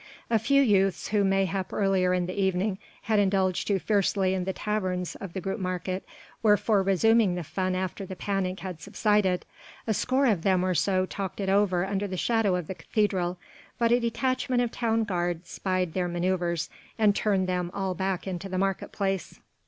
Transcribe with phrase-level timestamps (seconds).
[0.31, 4.51] A few youths, who mayhap earlier in the evening had indulged too freely in the
[4.51, 6.01] taverns of the Grootemarkt,
[6.41, 9.45] were for resuming the fun after the panic had subsided.
[9.85, 13.37] A score of them or so talked it over under the shadow of the cathedral,
[13.77, 18.49] but a detachment of town guard spied their manoeuvres and turned them all back into
[18.49, 19.39] the market place.